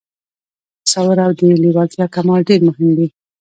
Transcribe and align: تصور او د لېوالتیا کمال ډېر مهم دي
تصور 0.85 1.17
او 1.25 1.31
د 1.39 1.41
لېوالتیا 1.63 2.05
کمال 2.15 2.41
ډېر 2.49 2.59
مهم 2.67 2.89
دي 2.97 3.07